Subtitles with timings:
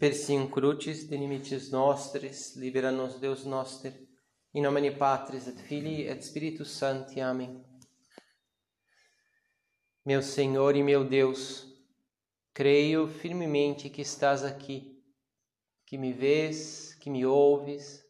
[0.00, 3.92] Persim crucis de limites nostris, libera nos Deus noster,
[4.54, 7.20] in nomine Patris et Filii et Spiritus Sancti.
[7.20, 7.62] Amém.
[10.02, 11.66] Meu Senhor e meu Deus,
[12.54, 15.04] creio firmemente que estás aqui,
[15.84, 18.02] que me vês, que me ouves.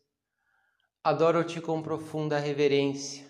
[1.03, 3.27] Adoro-te com profunda reverência.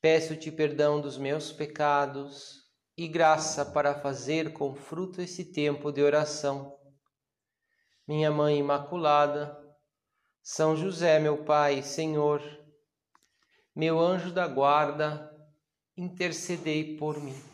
[0.00, 6.79] Peço-te perdão dos meus pecados e graça para fazer com fruto esse tempo de oração
[8.06, 9.56] minha Mãe Imaculada,
[10.42, 12.42] São José, meu Pai, Senhor,
[13.74, 15.30] meu anjo da guarda,
[15.96, 17.50] intercedei por mim.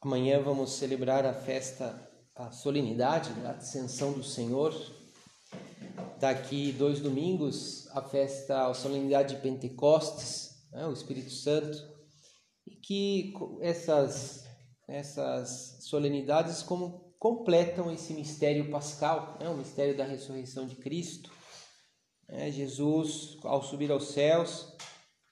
[0.00, 4.72] Amanhã vamos celebrar a festa, a solenidade da Ascensão do Senhor.
[6.20, 11.76] Daqui dois domingos, a festa, a solenidade de Pentecostes, né, o Espírito Santo,
[12.66, 14.45] e que essas
[14.88, 19.48] essas solenidades como completam esse mistério pascal, né?
[19.48, 21.30] o mistério da ressurreição de Cristo.
[22.28, 24.76] É, Jesus, ao subir aos céus,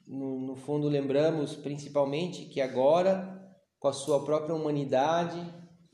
[0.06, 3.40] no, no fundo lembramos principalmente que agora,
[3.78, 5.40] com a sua própria humanidade,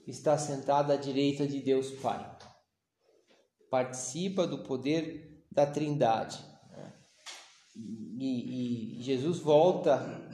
[0.07, 2.39] está sentado à direita de Deus Pai.
[3.71, 6.39] Participa do poder da Trindade.
[6.71, 6.93] Né?
[8.19, 10.29] E, e Jesus volta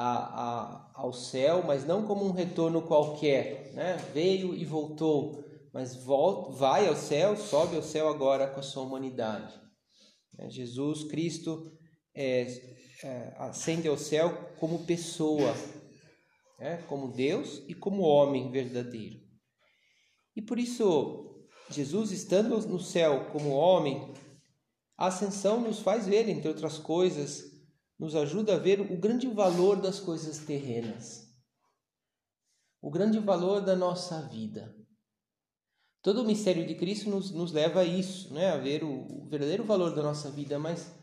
[0.00, 3.96] a, a, ao céu, mas não como um retorno qualquer, né?
[4.14, 8.84] Veio e voltou, mas volta, vai ao céu, sobe ao céu agora com a sua
[8.84, 9.60] humanidade.
[10.38, 11.72] É, Jesus Cristo
[12.14, 12.42] é,
[13.02, 15.52] é, ascende ao céu como pessoa,
[16.60, 19.18] é, como Deus e como homem verdadeiro.
[20.36, 24.14] E por isso, Jesus estando no céu como homem,
[24.96, 27.57] a ascensão nos faz ver, entre outras coisas,
[27.98, 31.28] nos ajuda a ver o grande valor das coisas terrenas,
[32.80, 34.74] o grande valor da nossa vida.
[36.00, 38.50] Todo o mistério de Cristo nos, nos leva a isso, né?
[38.50, 40.94] a ver o, o verdadeiro valor da nossa vida, mas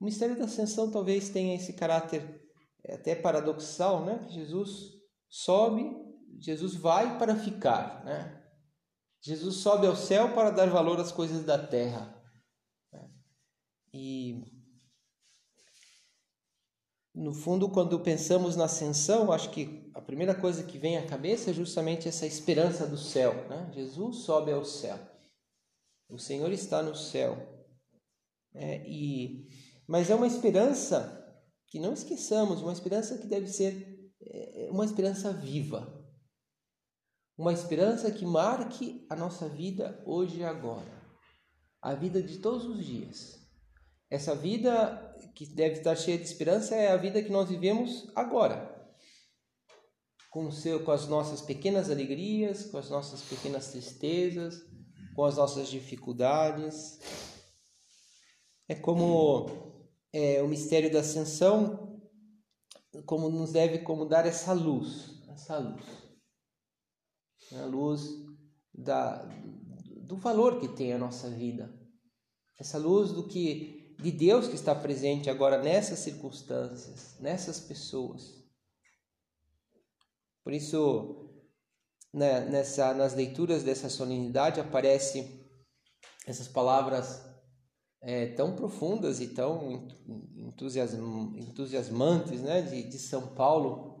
[0.00, 2.42] o mistério da ascensão talvez tenha esse caráter
[2.84, 4.26] é, até paradoxal, né?
[4.30, 4.94] Jesus
[5.28, 5.94] sobe,
[6.38, 8.40] Jesus vai para ficar, né?
[9.22, 12.18] Jesus sobe ao céu para dar valor às coisas da terra.
[12.90, 13.10] Né?
[13.92, 14.59] E
[17.14, 21.50] no fundo, quando pensamos na ascensão, acho que a primeira coisa que vem à cabeça
[21.50, 23.48] é justamente essa esperança do céu.
[23.48, 23.70] Né?
[23.74, 24.98] Jesus sobe ao céu.
[26.08, 27.36] O Senhor está no céu.
[28.54, 29.48] É, e,
[29.88, 31.16] mas é uma esperança
[31.66, 35.98] que não esqueçamos, uma esperança que deve ser é, uma esperança viva.
[37.36, 41.00] Uma esperança que marque a nossa vida hoje e agora.
[41.82, 43.39] A vida de todos os dias.
[44.10, 48.76] Essa vida que deve estar cheia de esperança é a vida que nós vivemos agora.
[50.30, 54.62] Com, seu, com as nossas pequenas alegrias, com as nossas pequenas tristezas,
[55.14, 56.98] com as nossas dificuldades.
[58.68, 59.46] É como
[60.12, 62.00] é, o mistério da ascensão,
[63.06, 65.84] como nos deve como dar essa luz, essa luz,
[67.52, 68.08] a luz
[68.74, 69.24] da,
[70.02, 71.72] do valor que tem a nossa vida,
[72.58, 78.40] essa luz do que de Deus que está presente agora nessas circunstâncias, nessas pessoas.
[80.42, 81.30] Por isso,
[82.12, 85.40] né, nessa, nas leituras dessa solenidade aparecem
[86.26, 87.24] essas palavras
[88.00, 89.86] é, tão profundas e tão
[91.36, 94.00] entusiasmantes né, de, de São Paulo,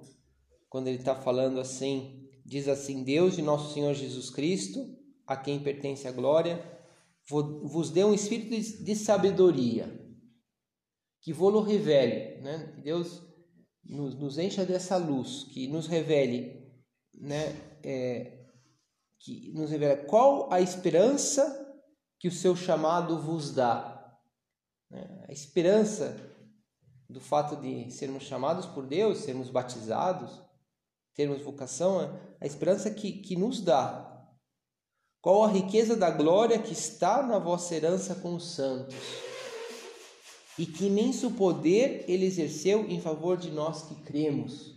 [0.68, 4.96] quando ele está falando assim, diz assim, Deus de nosso Senhor Jesus Cristo,
[5.26, 6.79] a quem pertence a glória,
[7.30, 9.88] vos dê um espírito de sabedoria,
[11.20, 12.72] que vos revele, né?
[12.74, 13.22] que Deus
[13.84, 16.68] nos, nos encha dessa luz, que nos revele,
[17.14, 17.54] né?
[17.84, 18.46] É,
[19.20, 21.56] que nos revela qual a esperança
[22.18, 24.18] que o seu chamado vos dá.
[24.90, 25.26] Né?
[25.28, 26.16] A esperança
[27.08, 30.42] do fato de sermos chamados por Deus, sermos batizados,
[31.14, 34.09] termos vocação, a esperança que, que nos dá
[35.20, 38.96] qual a riqueza da glória que está na vossa herança com os santos?
[40.58, 44.74] E que imenso poder ele exerceu em favor de nós que cremos,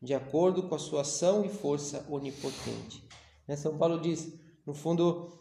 [0.00, 3.06] de acordo com a sua ação e força onipotente.
[3.46, 3.56] Né?
[3.56, 4.32] São Paulo diz,
[4.66, 5.38] no fundo,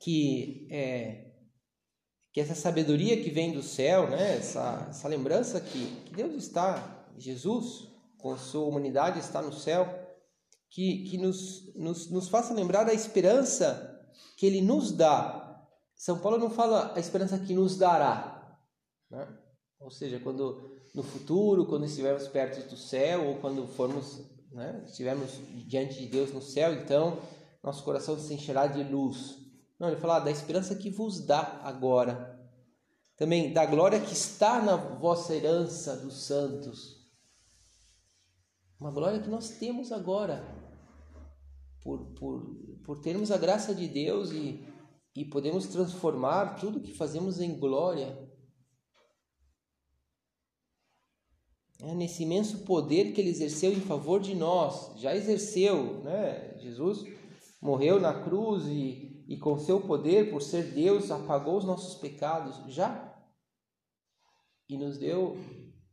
[0.00, 1.32] que, é,
[2.32, 4.36] que essa sabedoria que vem do céu, né?
[4.36, 7.88] essa, essa lembrança que, que Deus está, Jesus,
[8.18, 10.05] com sua humanidade, está no céu
[10.70, 13.92] que, que nos, nos, nos faça lembrar da esperança
[14.36, 15.66] que Ele nos dá.
[15.94, 18.58] São Paulo não fala a esperança que nos dará,
[19.10, 19.26] né?
[19.80, 20.60] ou seja, quando
[20.94, 24.20] no futuro, quando estivermos perto do céu ou quando formos
[24.52, 24.82] né?
[24.86, 25.32] estivermos
[25.66, 27.18] diante de Deus no céu, então
[27.62, 29.36] nosso coração se encherá de luz.
[29.78, 32.34] Não, ele fala ah, da esperança que vos dá agora.
[33.16, 36.95] Também da glória que está na vossa herança dos santos.
[38.78, 40.44] Uma glória que nós temos agora.
[41.82, 42.42] Por, por,
[42.84, 44.64] por termos a graça de Deus e,
[45.14, 48.26] e podemos transformar tudo que fazemos em glória.
[51.80, 56.58] É nesse imenso poder que ele exerceu em favor de nós, já exerceu, né?
[56.58, 57.04] Jesus
[57.60, 62.72] morreu na cruz e, e com seu poder, por ser Deus, apagou os nossos pecados,
[62.72, 63.14] já.
[64.68, 65.36] E nos deu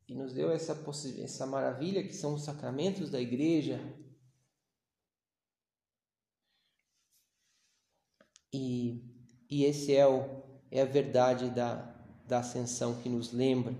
[0.08, 0.78] e nos deu essa
[1.22, 3.80] essa maravilha que são os sacramentos da igreja.
[8.54, 9.02] E,
[9.50, 11.76] e esse é, o, é a verdade da,
[12.28, 13.76] da ascensão que nos lembra.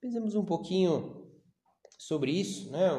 [0.00, 1.32] Pensemos um pouquinho
[1.98, 2.90] sobre isso, né?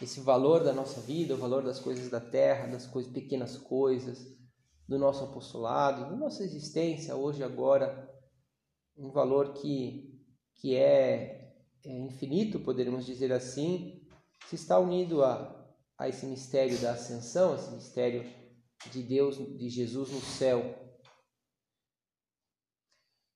[0.00, 4.26] Esse valor da nossa vida, o valor das coisas da terra, das coisas, pequenas coisas,
[4.88, 8.10] do nosso apostolado, da nossa existência hoje agora,
[8.96, 10.11] um valor que,
[10.62, 14.00] que é, é infinito, poderíamos dizer assim,
[14.46, 18.24] se está unido a, a esse mistério da ascensão, esse mistério
[18.92, 20.78] de Deus, de Jesus no céu.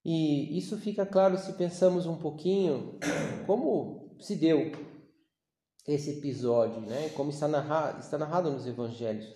[0.04, 2.96] E isso fica claro se pensamos um pouquinho
[3.44, 4.70] como se deu
[5.84, 7.08] esse episódio, né?
[7.08, 9.34] como está narrado, está narrado nos evangelhos.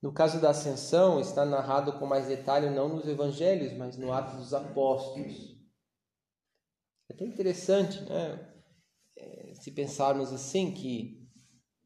[0.00, 4.38] No caso da ascensão, está narrado com mais detalhe não nos evangelhos, mas no Atos
[4.38, 5.57] dos Apóstolos.
[7.08, 8.54] É até interessante, né?
[9.16, 11.28] É, se pensarmos assim, que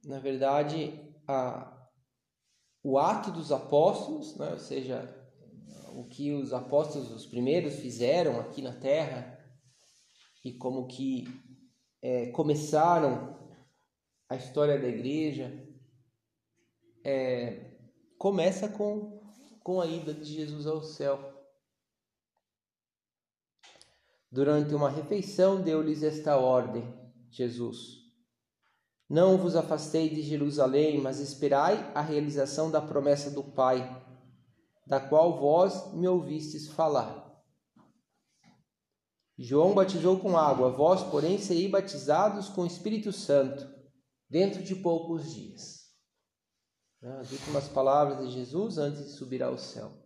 [0.05, 0.93] na verdade
[1.27, 1.89] a,
[2.83, 4.51] o ato dos apóstolos, né?
[4.51, 5.23] ou seja,
[5.95, 9.39] o que os apóstolos, os primeiros, fizeram aqui na terra
[10.45, 11.25] e como que
[12.03, 13.39] é, começaram
[14.29, 15.53] a história da igreja,
[17.05, 17.77] é,
[18.19, 19.21] começa com,
[19.63, 21.32] com a ida de Jesus ao céu.
[24.33, 26.83] Durante uma refeição, deu-lhes esta ordem:
[27.31, 28.01] Jesus.
[29.09, 34.03] Não vos afastei de Jerusalém, mas esperai a realização da promessa do Pai
[34.87, 37.31] da qual vós me ouvistes falar.
[39.39, 43.67] João batizou com água, vós, porém, serei batizados com o Espírito Santo
[44.29, 45.83] dentro de poucos dias.
[47.21, 50.02] As últimas palavras de Jesus antes de subir ao céu.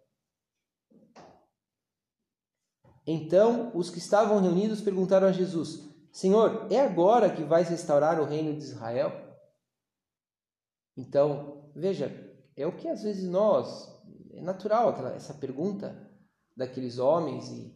[3.06, 8.24] Então os que estavam reunidos perguntaram a Jesus: Senhor, é agora que vais restaurar o
[8.24, 9.12] reino de Israel?
[10.96, 12.10] Então, veja,
[12.56, 13.94] é o que às vezes nós
[14.32, 15.94] é natural aquela, essa pergunta
[16.56, 17.74] daqueles homens e,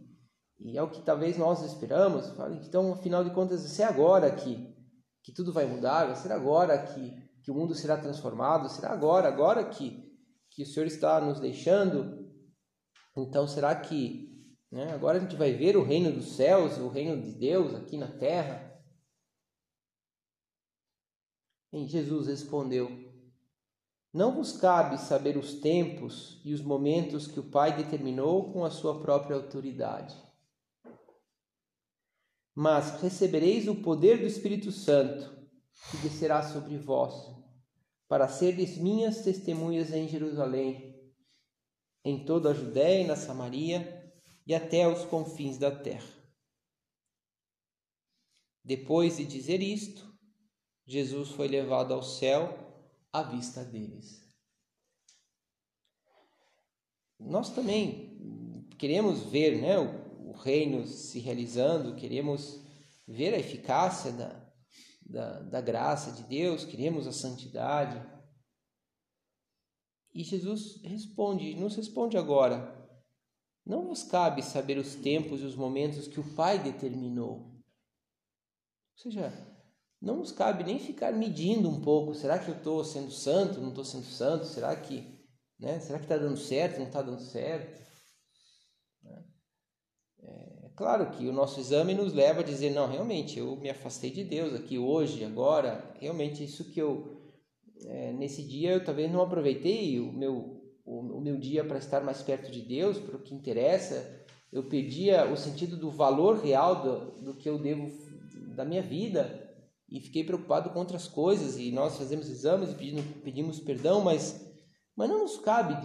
[0.59, 2.27] e é o que talvez nós esperamos.
[2.67, 4.75] Então, afinal de contas, será agora que,
[5.23, 6.15] que tudo vai mudar?
[6.17, 8.69] Será agora que, que o mundo será transformado?
[8.69, 10.03] Será agora, agora que,
[10.51, 12.27] que o Senhor está nos deixando?
[13.17, 14.30] Então, será que
[14.71, 17.97] né, agora a gente vai ver o reino dos céus, o reino de Deus aqui
[17.97, 18.81] na terra?
[21.73, 23.11] E Jesus respondeu:
[24.13, 28.71] não vos cabe saber os tempos e os momentos que o Pai determinou com a
[28.71, 30.17] sua própria autoridade.
[32.53, 35.49] Mas recebereis o poder do Espírito Santo,
[35.91, 37.15] que descerá sobre vós,
[38.09, 41.01] para seres minhas testemunhas em Jerusalém,
[42.05, 44.00] em toda a Judéia e na Samaria
[44.51, 46.13] e até os confins da terra.
[48.65, 50.13] Depois de dizer isto,
[50.85, 54.29] Jesus foi levado ao céu à vista deles.
[57.17, 62.61] Nós também queremos ver né, o, o reino se realizando, queremos
[63.07, 64.53] ver a eficácia da,
[65.01, 68.05] da, da graça de Deus, queremos a santidade.
[70.13, 72.80] E Jesus responde, nos responde agora:
[73.65, 77.37] Não vos cabe saber os tempos e os momentos que o Pai determinou.
[77.37, 79.33] Ou seja,
[80.01, 83.69] não nos cabe nem ficar medindo um pouco, será que eu estou sendo santo, não
[83.69, 85.21] estou sendo santo, será que
[85.61, 87.79] né, será que está dando certo, não está dando certo?
[89.03, 89.25] Né?
[90.23, 93.69] É, é claro que o nosso exame nos leva a dizer, não, realmente, eu me
[93.69, 97.21] afastei de Deus aqui hoje, agora, realmente isso que eu,
[97.85, 100.60] é, nesse dia eu talvez não aproveitei o meu,
[100.91, 104.65] o, o meu dia para estar mais perto de Deus, para o que interessa, eu
[104.65, 107.89] perdia o sentido do valor real do, do que eu devo,
[108.57, 109.49] da minha vida,
[109.89, 114.45] e fiquei preocupado com outras coisas e nós fazemos exames e pedimos, pedimos perdão, mas,
[114.97, 115.77] mas não nos cabe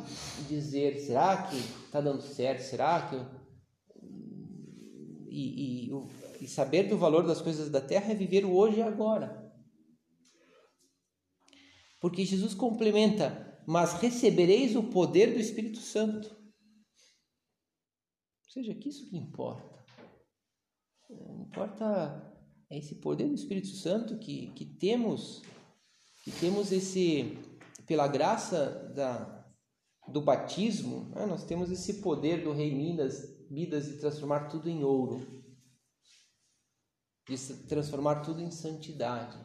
[0.47, 3.45] dizer, será que está dando certo, será que...
[5.27, 8.81] E, e, e, saber do valor das coisas da terra é viver o hoje e
[8.81, 9.51] agora.
[11.99, 16.29] Porque Jesus complementa: Mas recebereis o poder do Espírito Santo.
[18.45, 19.83] Ou seja, que isso que importa.
[21.09, 22.35] Importa
[22.69, 25.41] é esse poder do Espírito Santo que, que temos,
[26.23, 27.37] que temos esse,
[27.85, 29.45] pela graça da,
[30.07, 31.25] do batismo, né?
[31.25, 35.25] nós temos esse poder do Rei Midas, Midas de transformar tudo em ouro,
[37.27, 39.37] de transformar tudo em santidade.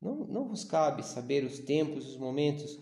[0.00, 2.78] Não, não vos cabe saber os tempos, os momentos,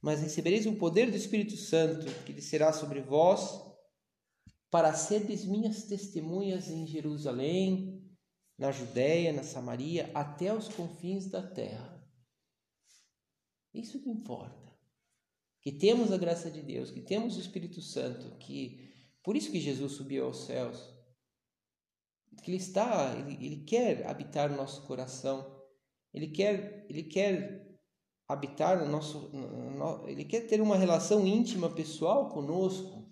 [0.00, 3.60] mas recebereis o poder do Espírito Santo, que descerá sobre vós,
[4.70, 8.00] para serdes minhas testemunhas em Jerusalém,
[8.56, 12.00] na Judéia, na Samaria, até os confins da terra.
[13.74, 14.70] Isso que importa.
[15.62, 18.90] Que temos a graça de Deus, que temos o Espírito Santo, que
[19.22, 20.78] por isso que Jesus subiu aos céus.
[22.42, 25.59] Que ele está, ele, ele quer habitar no nosso coração.
[26.12, 27.66] Ele quer, ele quer
[28.28, 33.10] habitar no nosso, no, ele quer ter uma relação íntima, pessoal conosco.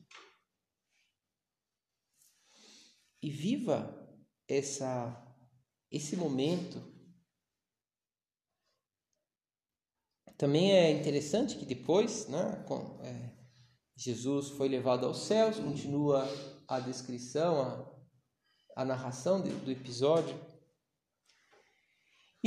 [3.23, 4.09] E viva
[4.49, 5.25] essa
[5.91, 6.83] esse momento.
[10.37, 13.37] Também é interessante que depois, né, com, é,
[13.97, 16.25] Jesus foi levado aos céus, continua
[16.69, 20.39] a descrição, a, a narração do episódio.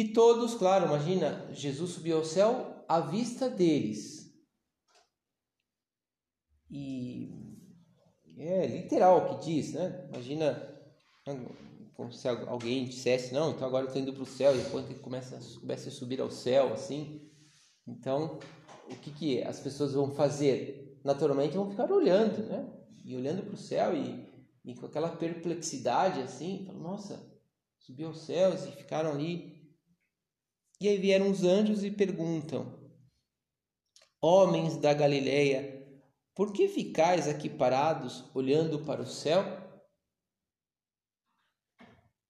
[0.02, 4.34] E todos, claro, imagina, Jesus subiu ao céu à vista deles.
[6.72, 7.30] E
[8.36, 10.10] é literal o que diz, né?
[10.12, 10.76] Imagina
[11.94, 14.88] como se alguém dissesse, não, então agora eu estou indo para o céu, e depois
[15.02, 17.30] começa, começa a subir ao céu, assim.
[17.86, 18.40] Então,
[18.90, 21.00] o que, que as pessoas vão fazer?
[21.06, 22.68] Naturalmente vão ficar olhando, né?
[23.06, 24.28] E olhando para o céu e,
[24.66, 27.24] e, com aquela perplexidade, assim, nossa,
[27.78, 29.51] subiu aos céus e ficaram ali.
[30.82, 32.76] E aí vieram os anjos e perguntam,
[34.20, 35.80] homens da Galileia,
[36.34, 39.44] por que ficais aqui parados, olhando para o céu?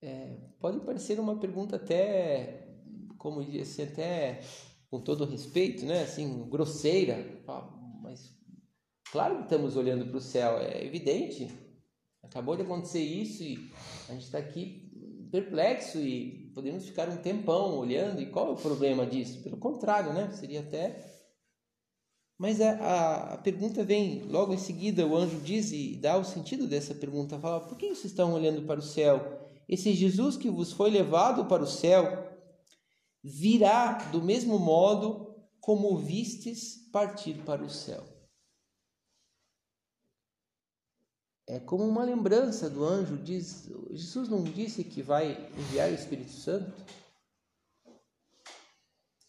[0.02, 2.68] É, pode parecer uma pergunta até,
[3.18, 4.42] como disse, até
[4.90, 6.02] com todo respeito, né?
[6.02, 7.42] Assim, grosseira,
[8.02, 8.38] mas
[9.14, 11.48] claro que estamos olhando para o céu, é evidente.
[12.22, 13.72] Acabou de acontecer isso e
[14.10, 14.92] a gente está aqui
[15.32, 18.22] perplexo e podemos ficar um tempão olhando.
[18.22, 19.42] E qual é o problema disso?
[19.42, 20.32] Pelo contrário, né?
[20.32, 21.12] Seria até
[22.42, 26.26] mas a, a, a, pergunta vem logo em seguida, o anjo diz e dá o
[26.26, 29.48] sentido dessa pergunta, fala, por que vocês estão olhando para o céu?
[29.70, 32.28] Esse Jesus que vos foi levado para o céu
[33.24, 38.04] virá do mesmo modo como vistes partir para o céu.
[41.52, 46.32] É como uma lembrança do anjo, diz, Jesus não disse que vai enviar o Espírito
[46.32, 46.72] Santo?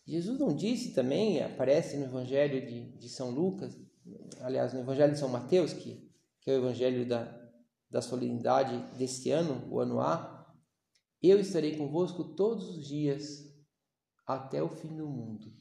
[0.07, 3.77] Jesus não disse também, aparece no Evangelho de, de São Lucas,
[4.41, 6.09] aliás, no Evangelho de São Mateus, que,
[6.41, 7.25] que é o Evangelho da,
[7.91, 10.49] da solenidade deste ano, o ano A,
[11.21, 13.53] eu estarei convosco todos os dias
[14.25, 15.53] até o fim do mundo.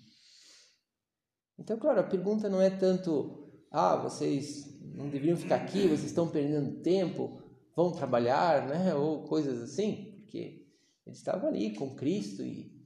[1.57, 6.29] Então, claro, a pergunta não é tanto, ah, vocês não deveriam ficar aqui, vocês estão
[6.29, 7.41] perdendo tempo,
[7.75, 10.67] vão trabalhar, né, ou coisas assim, porque
[11.05, 12.86] eles estavam ali com Cristo e,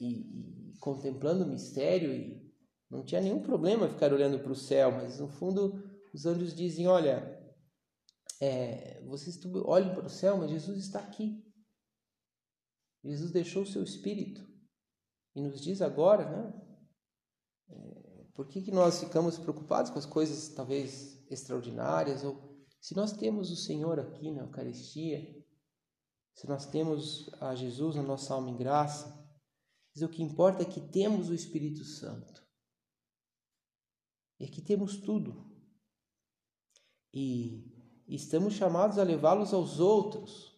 [0.00, 2.48] e, contemplando o mistério e
[2.90, 5.82] não tinha nenhum problema ficar olhando para o céu, mas no fundo
[6.14, 7.38] os anjos dizem: Olha,
[8.40, 11.44] é, vocês olhem para o céu, mas Jesus está aqui.
[13.04, 14.46] Jesus deixou o seu espírito
[15.34, 16.68] e nos diz agora, né?
[18.38, 22.22] Por que, que nós ficamos preocupados com as coisas talvez extraordinárias?
[22.22, 22.40] Ou
[22.80, 25.44] se nós temos o Senhor aqui na Eucaristia,
[26.36, 29.12] se nós temos a Jesus na nossa alma em graça,
[29.92, 32.46] mas o que importa é que temos o Espírito Santo.
[34.38, 35.52] É que temos tudo.
[37.12, 37.74] E
[38.06, 40.56] estamos chamados a levá-los aos outros.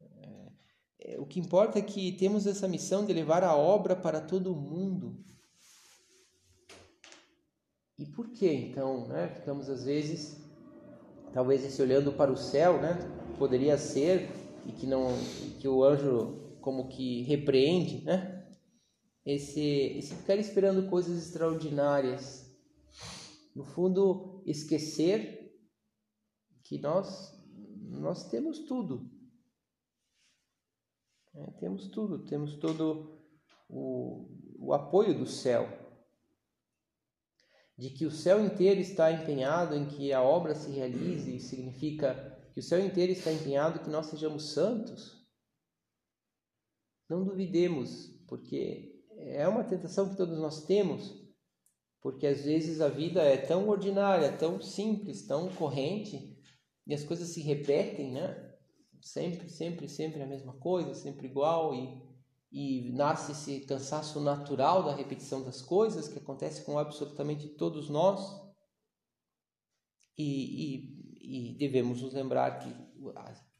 [0.00, 0.52] É,
[1.00, 4.54] é, o que importa é que temos essa missão de levar a obra para todo
[4.54, 5.28] o mundo.
[7.98, 9.28] E por que então, né?
[9.28, 10.40] Ficamos às vezes,
[11.32, 12.96] talvez esse olhando para o céu, né?
[13.38, 14.30] Poderia ser
[14.64, 15.08] e que não,
[15.58, 18.46] que o anjo como que repreende, né?
[19.24, 22.46] Esse, esse ficar esperando coisas extraordinárias.
[23.54, 25.52] No fundo, esquecer
[26.62, 27.36] que nós
[27.90, 29.10] nós temos tudo.
[31.34, 33.18] É, temos tudo, temos todo
[33.68, 34.28] o,
[34.58, 35.87] o apoio do céu.
[37.78, 42.60] De que o céu inteiro está empenhado em que a obra se realize, significa que
[42.60, 45.18] o céu inteiro está empenhado que nós sejamos santos
[47.08, 51.26] não duvidemos, porque é uma tentação que todos nós temos,
[52.02, 56.36] porque às vezes a vida é tão ordinária, tão simples, tão corrente,
[56.86, 58.54] e as coisas se repetem, né?
[59.00, 62.07] Sempre, sempre, sempre a mesma coisa, sempre igual, e,
[62.50, 68.20] e nasce esse cansaço natural da repetição das coisas, que acontece com absolutamente todos nós.
[70.16, 72.74] E, e, e devemos nos lembrar que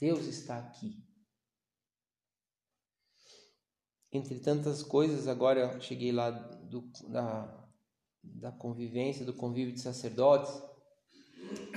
[0.00, 1.04] Deus está aqui.
[4.10, 7.68] Entre tantas coisas, agora cheguei lá do, da,
[8.22, 10.50] da convivência, do convívio de sacerdotes,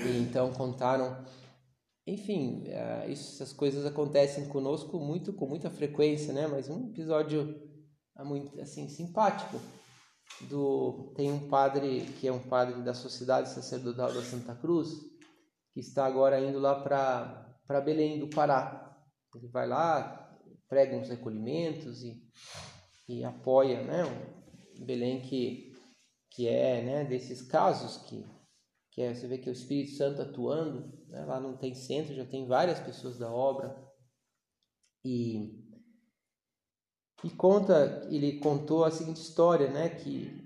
[0.06, 1.26] e então contaram
[2.12, 6.46] enfim, uh, essas coisas acontecem conosco muito com muita frequência, né?
[6.46, 7.58] Mas um episódio
[8.16, 9.58] ah, muito assim simpático
[10.50, 14.90] do tem um padre que é um padre da Sociedade Sacerdotal da Santa Cruz
[15.74, 18.94] que está agora indo lá para para Belém do Pará.
[19.34, 20.38] Ele vai lá,
[20.68, 22.22] prega uns recolhimentos e,
[23.08, 24.04] e apoia, né?
[24.86, 25.72] Belém que
[26.30, 27.06] que é, né?
[27.06, 28.26] Desses casos que
[28.92, 31.24] que é, você vê que é o Espírito Santo atuando, né?
[31.26, 33.74] lá não tem centro, já tem várias pessoas da obra.
[35.04, 35.66] E,
[37.24, 40.44] e conta, ele contou a seguinte história, né, que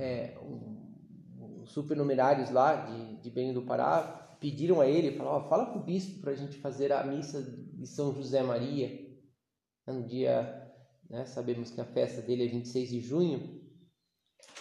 [0.00, 5.48] é, um, os supernumerários lá de, de Belém do Pará pediram a ele, falaram, oh,
[5.48, 9.04] fala com o bispo para a gente fazer a missa de São José Maria,
[9.86, 10.72] no dia,
[11.08, 13.62] né, sabemos que a festa dele é 26 de junho,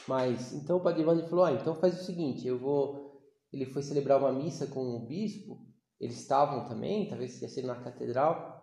[0.08, 3.13] mas então o Padre Evandro falou, ah, então faz o seguinte, eu vou
[3.54, 5.66] ele foi celebrar uma missa com o bispo,
[6.00, 8.62] eles estavam também, talvez ia ser na catedral.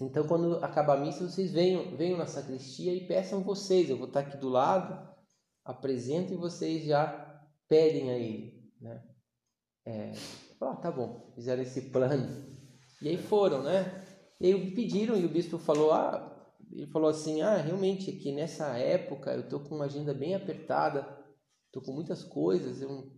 [0.00, 3.88] Então, quando acaba a missa, vocês venham, venham na sacristia e peçam vocês.
[3.88, 5.08] Eu vou estar aqui do lado,
[5.64, 8.70] apresento e vocês já pedem a ele.
[8.80, 9.02] Né?
[9.86, 10.12] É,
[10.60, 12.44] ah, tá bom, fizeram esse plano.
[13.00, 14.04] E aí foram, né?
[14.40, 16.34] E aí pediram e o bispo falou, ah,
[16.70, 21.06] ele falou assim, ah, realmente aqui nessa época eu estou com uma agenda bem apertada,
[21.66, 23.10] estou com muitas coisas, eu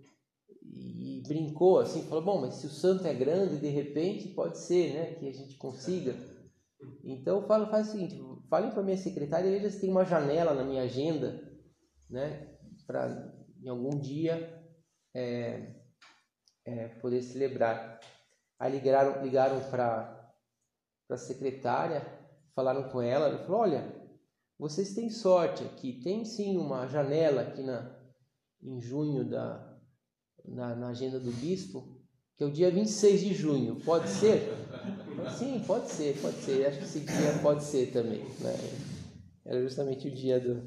[0.72, 4.94] e brincou assim, falou: bom, mas se o santo é grande, de repente pode ser,
[4.94, 6.14] né, que a gente consiga.
[7.05, 10.64] Então fala, faz o seguinte: falem para minha secretária, veja se tem uma janela na
[10.64, 11.40] minha agenda,
[12.11, 14.62] né, para em algum dia
[15.14, 15.74] é,
[16.64, 18.00] é, poder celebrar.
[18.59, 20.33] Aí ligaram, ligaram para
[21.11, 22.05] a secretária,
[22.55, 23.94] falaram com ela, ela falou: olha,
[24.59, 27.94] vocês têm sorte aqui, tem sim uma janela aqui na,
[28.62, 29.75] em junho da,
[30.48, 31.96] na, na agenda do bispo,
[32.37, 33.80] que é o dia 26 de junho.
[33.85, 34.42] Pode ser?
[35.38, 36.66] Sim, pode ser, pode ser.
[36.66, 38.22] Acho que esse dia pode ser também.
[38.40, 38.54] Né?
[39.44, 40.62] Era justamente o dia do,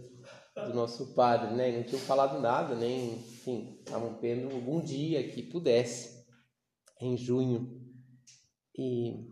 [0.67, 1.77] do nosso padre, né?
[1.77, 6.25] Não tinham falado nada, nem, enfim, estavam vendo algum dia que pudesse,
[6.99, 7.79] em junho.
[8.75, 9.27] E,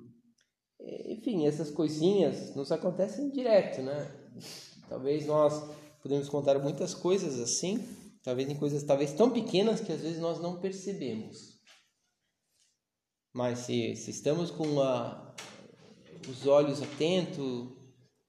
[1.07, 4.11] enfim, essas coisinhas nos acontecem direto, né?
[4.89, 5.69] Talvez nós
[6.01, 7.83] podemos contar muitas coisas assim,
[8.23, 11.57] talvez em coisas talvez tão pequenas que às vezes nós não percebemos.
[13.33, 15.35] Mas se, se estamos com a,
[16.29, 17.77] os olhos atentos,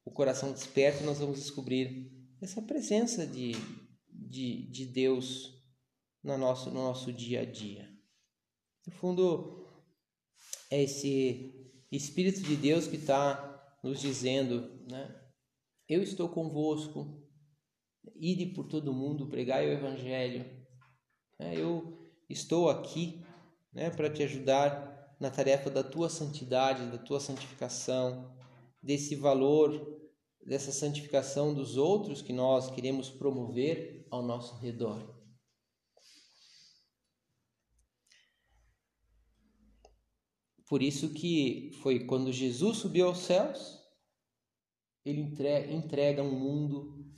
[0.04, 3.52] o coração desperto, nós vamos descobrir essa presença de,
[4.08, 5.54] de, de Deus
[6.22, 7.88] no nosso, no nosso dia a dia.
[8.86, 9.66] No fundo,
[10.70, 11.54] é esse
[11.90, 15.14] Espírito de Deus que está nos dizendo, né?
[15.88, 17.26] Eu estou convosco
[18.16, 20.44] ide por todo mundo, pregai o Evangelho.
[21.38, 23.24] É, eu estou aqui
[23.72, 28.36] né, para te ajudar na tarefa da tua santidade, da tua santificação,
[28.82, 29.98] desse valor,
[30.44, 35.16] dessa santificação dos outros que nós queremos promover ao nosso redor.
[40.68, 43.78] Por isso que foi quando Jesus subiu aos céus,
[45.04, 47.10] ele entrega um mundo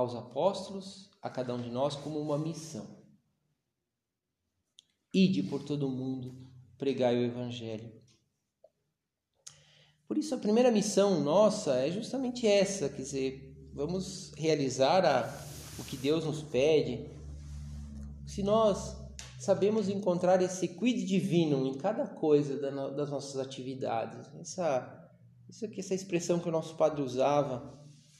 [0.00, 2.98] aos apóstolos, a cada um de nós, como uma missão.
[5.12, 6.34] Ide por todo o mundo,
[6.78, 8.00] pregai o Evangelho.
[10.06, 15.32] Por isso, a primeira missão nossa é justamente essa, quer dizer, vamos realizar a,
[15.78, 17.08] o que Deus nos pede.
[18.26, 18.96] Se nós
[19.38, 25.10] sabemos encontrar esse quid divino em cada coisa das nossas atividades, essa,
[25.48, 27.78] isso aqui, essa expressão que o nosso padre usava,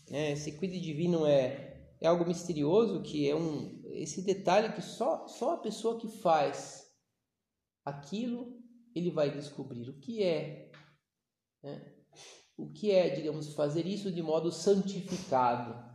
[0.09, 0.33] né?
[0.33, 1.70] esse quid divino é
[2.01, 6.89] é algo misterioso que é um esse detalhe que só só a pessoa que faz
[7.85, 8.59] aquilo
[8.95, 10.71] ele vai descobrir o que é
[11.63, 11.95] né?
[12.57, 15.89] o que é digamos fazer isso de modo santificado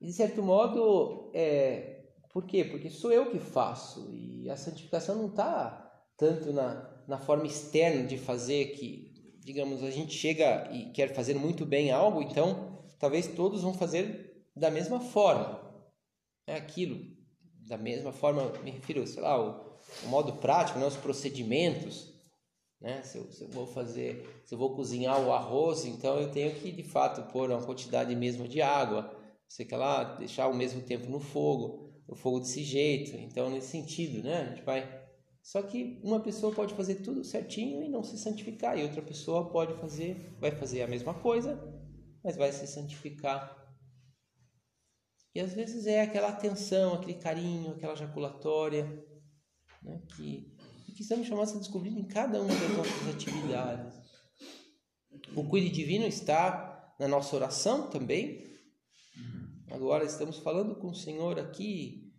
[0.00, 5.16] e de certo modo é por quê porque sou eu que faço e a santificação
[5.16, 5.80] não está
[6.16, 11.34] tanto na, na forma externa de fazer que digamos, a gente chega e quer fazer
[11.34, 15.60] muito bem algo, então talvez todos vão fazer da mesma forma.
[16.46, 17.04] É aquilo,
[17.68, 22.14] da mesma forma, me refiro, sei lá, o, o modo prático, né, os procedimentos.
[22.80, 23.02] Né?
[23.02, 26.54] Se eu, se, eu, vou fazer, se eu vou cozinhar o arroz, então eu tenho
[26.54, 29.14] que de fato pôr uma quantidade mesmo de água,
[29.46, 33.14] sei que lá, deixar o mesmo tempo no fogo, o fogo desse jeito.
[33.18, 34.40] Então, nesse sentido, né?
[34.40, 35.04] A gente vai.
[35.42, 39.50] Só que uma pessoa pode fazer tudo certinho e não se santificar, e outra pessoa
[39.50, 41.83] pode fazer, vai fazer a mesma coisa,
[42.24, 43.62] mas vai se santificar.
[45.34, 48.84] E às vezes é aquela atenção, aquele carinho, aquela jaculatória,
[49.82, 50.02] né?
[50.16, 50.56] que,
[50.94, 53.94] que estamos chamados a descobrir em cada uma das nossas atividades.
[55.36, 58.54] O cuide divino está na nossa oração também,
[59.74, 62.14] Agora estamos falando com o Senhor aqui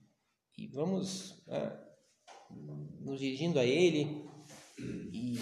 [0.58, 1.72] e vamos é,
[3.00, 4.26] nos dirigindo a Ele
[5.14, 5.40] e,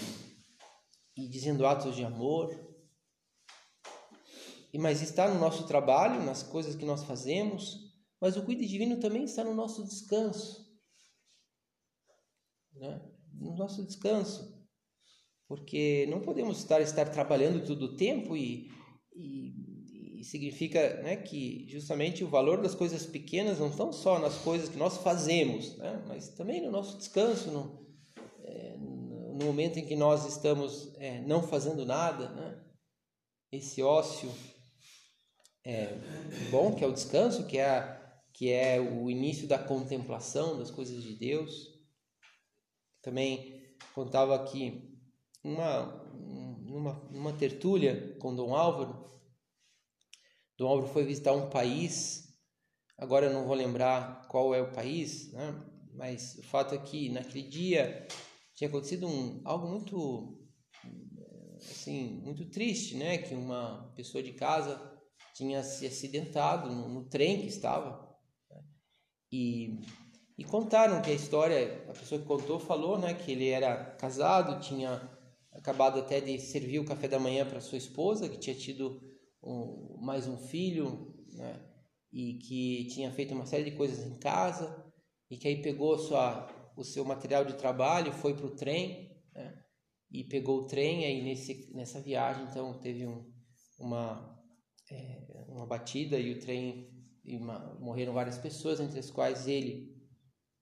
[1.16, 2.63] e dizendo atos de amor.
[4.74, 8.98] E mas está no nosso trabalho, nas coisas que nós fazemos, mas o cuidado divino
[8.98, 10.68] também está no nosso descanso,
[12.74, 13.00] né?
[13.32, 14.52] no nosso descanso,
[15.46, 18.68] porque não podemos estar estar trabalhando todo o tempo e,
[19.14, 24.68] e significa né, que justamente o valor das coisas pequenas não estão só nas coisas
[24.68, 27.86] que nós fazemos, né, mas também no nosso descanso, no,
[28.42, 32.60] é, no momento em que nós estamos é, não fazendo nada, né,
[33.52, 34.28] esse ócio
[35.64, 35.86] é,
[36.50, 40.70] bom, que é o descanso, que é, a, que é o início da contemplação das
[40.70, 41.72] coisas de Deus.
[43.02, 44.98] Também contava aqui
[45.42, 46.02] uma,
[46.66, 49.04] uma, uma tertúlia com Dom Álvaro,
[50.56, 52.32] Dom Álvaro foi visitar um país,
[52.96, 55.64] agora eu não vou lembrar qual é o país, né?
[55.94, 58.06] mas o fato é que naquele dia
[58.54, 60.40] tinha acontecido um, algo muito
[61.58, 63.18] assim muito triste, né?
[63.18, 64.76] Que uma pessoa de casa
[65.34, 68.16] tinha se acidentado no, no trem que estava
[68.50, 68.64] né?
[69.30, 69.80] e
[70.36, 74.60] e contaram que a história, a pessoa que contou falou, né, que ele era casado,
[74.60, 75.08] tinha
[75.52, 79.00] acabado até de servir o café da manhã para sua esposa, que tinha tido
[79.40, 81.60] um, mais um filho, né?
[82.12, 84.84] E que tinha feito uma série de coisas em casa
[85.30, 89.62] e que aí pegou sua, o seu material de trabalho, foi para o trem, né?
[90.10, 93.32] E pegou o trem aí nesse, nessa viagem, então teve um,
[93.78, 94.33] uma,
[94.90, 96.90] é, uma batida e o trem
[97.24, 99.94] e uma, morreram várias pessoas, entre as quais ele.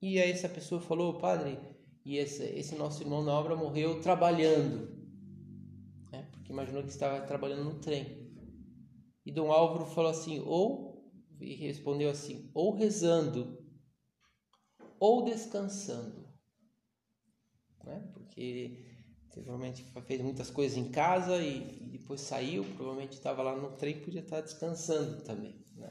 [0.00, 1.58] E aí essa pessoa falou, padre,
[2.04, 4.88] e esse, esse nosso irmão na obra morreu trabalhando,
[6.11, 6.28] né?
[6.32, 8.30] porque imaginou que estava trabalhando no trem.
[9.24, 13.58] E Dom Álvaro falou assim, ou, e respondeu assim, ou rezando,
[14.98, 16.28] ou descansando.
[17.85, 18.11] Né?
[18.12, 18.91] Porque
[19.33, 24.01] provavelmente fez muitas coisas em casa e, e depois saiu, provavelmente estava lá no trem,
[24.01, 25.64] podia estar descansando também.
[25.75, 25.90] Né?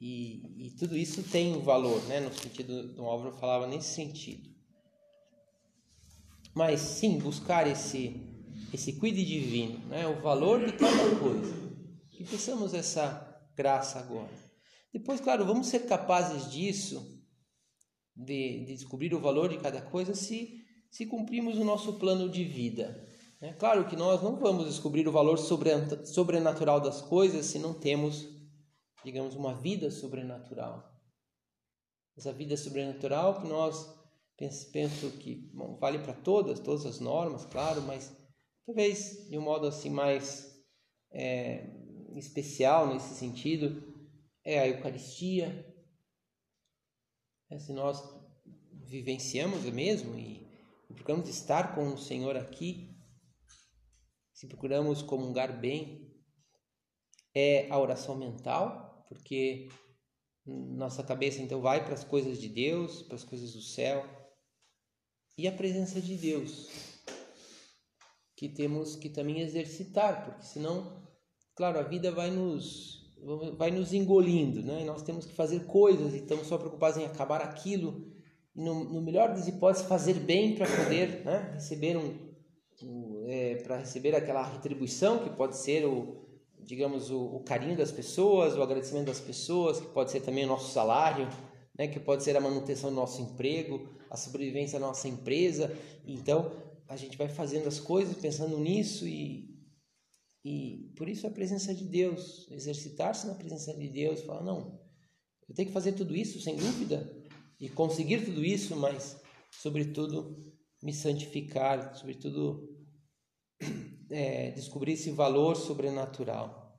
[0.00, 2.20] E, e tudo isso tem um valor, né?
[2.20, 4.50] no sentido, Dom Álvaro falava nesse sentido.
[6.54, 8.20] Mas sim, buscar esse,
[8.72, 10.06] esse cuide divino, né?
[10.06, 11.62] o valor de cada coisa
[12.10, 14.30] que peçamos essa graça agora.
[14.92, 17.18] Depois, claro, vamos ser capazes disso,
[18.14, 20.61] de, de descobrir o valor de cada coisa, se,
[20.92, 23.08] se cumprirmos o nosso plano de vida.
[23.40, 28.28] É claro que nós não vamos descobrir o valor sobrenatural das coisas se não temos,
[29.02, 30.92] digamos, uma vida sobrenatural.
[32.16, 33.90] Essa vida sobrenatural que nós
[34.36, 38.14] penso, penso que bom, vale para todas, todas as normas, claro, mas
[38.66, 40.62] talvez de um modo assim mais
[41.10, 41.70] é,
[42.14, 43.82] especial nesse sentido
[44.44, 45.66] é a Eucaristia.
[47.50, 48.02] É, se nós
[48.84, 50.41] vivenciamos mesmo e, e
[50.92, 52.96] procuramos estar com o Senhor aqui,
[54.32, 56.12] se procuramos comungar bem,
[57.34, 59.68] é a oração mental, porque
[60.44, 64.04] nossa cabeça então vai para as coisas de Deus, para as coisas do céu,
[65.38, 66.68] e a presença de Deus,
[68.36, 71.02] que temos que também exercitar, porque senão
[71.54, 73.00] claro, a vida vai nos
[73.56, 74.82] vai nos engolindo, né?
[74.82, 78.11] E nós temos que fazer coisas e estamos só preocupados em acabar aquilo
[78.54, 81.52] no, no melhor das hipóteses fazer bem para poder, né?
[81.54, 82.14] Receber um,
[82.82, 86.20] um é, para receber aquela retribuição que pode ser o
[86.64, 90.48] digamos o, o, carinho das pessoas, o agradecimento das pessoas, que pode ser também o
[90.48, 91.28] nosso salário,
[91.76, 91.88] né?
[91.88, 95.76] Que pode ser a manutenção do nosso emprego, a sobrevivência da nossa empresa.
[96.06, 96.52] Então
[96.88, 99.50] a gente vai fazendo as coisas pensando nisso e
[100.44, 104.80] e por isso a presença de Deus, exercitar-se na presença de Deus, falar, não,
[105.48, 107.21] eu tenho que fazer tudo isso sem dúvida
[107.62, 109.22] e conseguir tudo isso, mas
[109.52, 112.76] sobretudo me santificar, sobretudo
[114.10, 116.76] é, descobrir esse valor sobrenatural.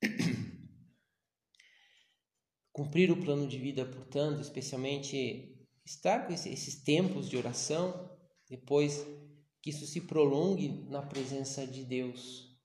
[2.72, 8.16] Cumprir o plano de vida, portanto, especialmente estar com esses tempos de oração,
[8.48, 9.04] depois
[9.60, 12.56] que isso se prolongue na presença de Deus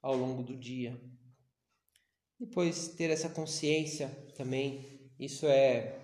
[0.00, 0.98] ao longo do dia.
[2.40, 6.00] Depois ter essa consciência também, isso é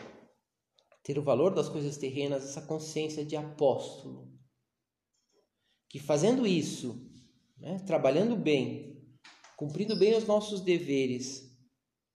[1.04, 4.32] ter o valor das coisas terrenas, essa consciência de apóstolo.
[5.90, 7.12] Que fazendo isso,
[7.58, 9.06] né, trabalhando bem,
[9.54, 11.54] cumprindo bem os nossos deveres,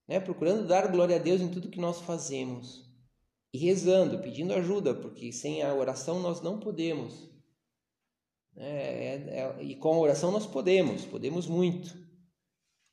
[0.07, 2.89] né, procurando dar glória a Deus em tudo que nós fazemos,
[3.53, 7.29] e rezando, pedindo ajuda, porque sem a oração nós não podemos.
[8.55, 11.95] É, é, é, e com a oração nós podemos, podemos muito.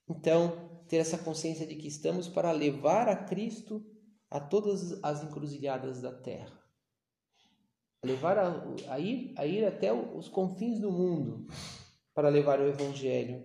[0.09, 3.96] Então, ter essa consciência de que estamos para levar a Cristo
[4.31, 6.61] a todas as encruzilhadas da terra.
[8.05, 11.47] Levar a, a, ir, a ir até os confins do mundo
[12.15, 13.45] para levar o Evangelho.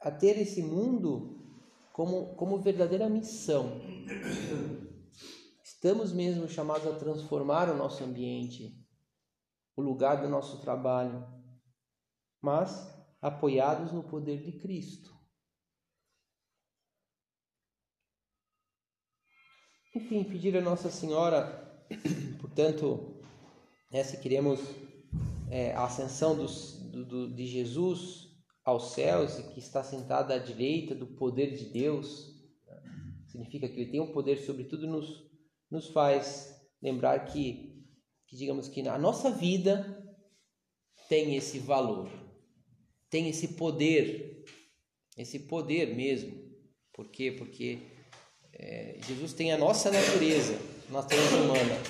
[0.00, 1.34] A ter esse mundo
[1.92, 3.80] como, como verdadeira missão.
[5.62, 8.84] Estamos mesmo chamados a transformar o nosso ambiente,
[9.76, 11.26] o lugar do nosso trabalho,
[12.42, 15.13] mas apoiados no poder de Cristo.
[19.94, 21.86] Enfim, pedir a Nossa Senhora,
[22.40, 23.22] portanto,
[23.92, 24.60] né, se queremos
[25.48, 28.28] é, a ascensão dos, do, de Jesus
[28.64, 32.34] aos céus e que está sentado à direita do poder de Deus,
[32.66, 32.82] né,
[33.28, 35.30] significa que Ele tem um poder sobre tudo, nos,
[35.70, 37.72] nos faz lembrar que
[38.26, 40.02] que digamos que a nossa vida
[41.08, 42.10] tem esse valor,
[43.08, 44.44] tem esse poder,
[45.16, 46.42] esse poder mesmo.
[46.92, 47.30] Por quê?
[47.30, 47.93] Porque
[48.58, 50.58] é, Jesus tem a nossa natureza,
[50.90, 51.80] natureza humana.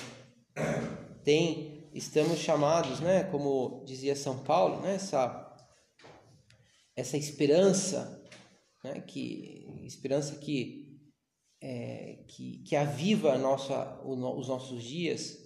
[1.23, 5.41] Tem, estamos chamados, né, como dizia São Paulo, né, essa
[6.95, 8.23] essa esperança,
[8.83, 10.85] né, que esperança que
[11.61, 15.39] é, que, que aviva nossa, os nossos dias,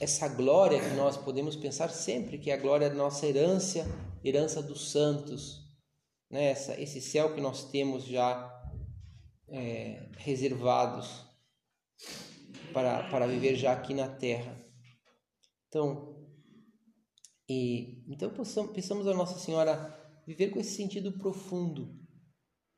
[0.00, 3.86] essa glória que nós podemos pensar sempre que é a glória da nossa herança,
[4.24, 5.66] herança dos santos,
[6.30, 6.46] né?
[6.46, 8.55] Essa, esse céu que nós temos já
[9.48, 11.24] é, reservados
[12.72, 14.56] para, para viver já aqui na terra.
[15.68, 16.16] Então,
[17.48, 18.30] e, então
[18.72, 19.94] pensamos a Nossa Senhora
[20.26, 21.94] viver com esse sentido profundo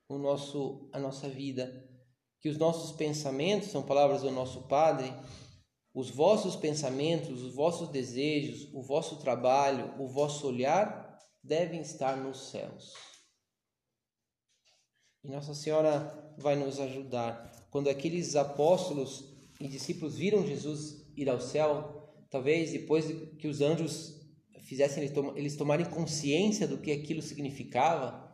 [0.09, 1.87] o nosso, a nossa vida,
[2.41, 5.13] que os nossos pensamentos, são palavras do nosso Padre,
[5.95, 12.51] os vossos pensamentos, os vossos desejos, o vosso trabalho, o vosso olhar devem estar nos
[12.51, 12.93] céus.
[15.25, 17.67] E Nossa Senhora vai nos ajudar.
[17.71, 23.07] Quando aqueles apóstolos e discípulos viram Jesus ir ao céu, talvez depois
[23.39, 24.19] que os anjos
[24.61, 25.03] fizessem
[25.35, 28.29] eles tomarem consciência do que aquilo significava,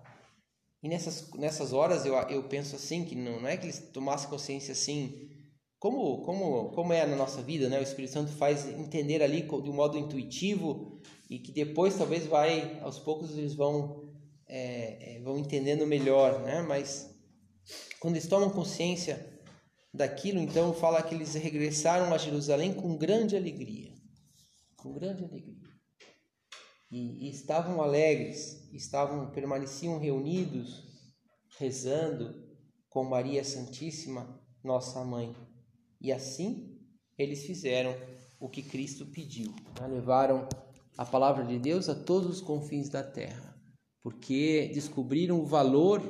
[0.85, 4.29] e nessas, nessas horas eu, eu penso assim, que não, não é que eles tomassem
[4.29, 5.31] consciência assim,
[5.79, 7.79] como, como, como é na nossa vida, né?
[7.79, 10.99] O Espírito Santo faz entender ali de um modo intuitivo
[11.31, 14.13] e que depois talvez vai, aos poucos eles vão,
[14.57, 16.62] é, é, vão entendendo melhor, né?
[16.62, 17.12] Mas
[17.99, 19.43] quando eles tomam consciência
[19.93, 23.93] daquilo, então fala que eles regressaram a Jerusalém com grande alegria,
[24.77, 25.69] com grande alegria.
[26.88, 30.85] E, e estavam alegres, estavam permaneciam reunidos,
[31.59, 32.47] rezando
[32.88, 35.35] com Maria Santíssima, nossa mãe.
[36.01, 36.79] E assim
[37.19, 37.93] eles fizeram
[38.38, 39.88] o que Cristo pediu, né?
[39.88, 40.49] levaram
[40.97, 43.54] a palavra de Deus a todos os confins da terra,
[44.05, 46.03] porque descobriram o valor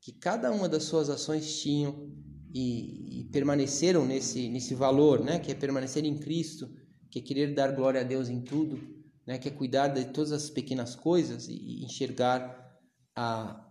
[0.00, 2.08] que cada uma das suas ações tinham
[2.54, 5.40] e, e permaneceram nesse, nesse valor, né?
[5.40, 6.70] que é permanecer em Cristo,
[7.10, 8.78] que é querer dar glória a Deus em tudo,
[9.26, 9.38] né?
[9.38, 12.78] que é cuidar de todas as pequenas coisas e, enxergar
[13.16, 13.68] a,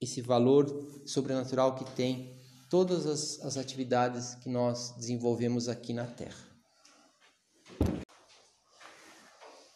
[0.00, 0.66] esse valor
[1.06, 2.36] sobrenatural que tem
[2.68, 6.51] todas as, as atividades que nós desenvolvemos aqui na Terra.